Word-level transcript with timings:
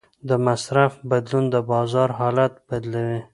د 0.29 0.31
مصرف 0.45 0.91
بدلون 1.09 1.45
د 1.53 1.55
بازار 1.71 2.09
حالت 2.19 2.53
بدلوي. 2.69 3.19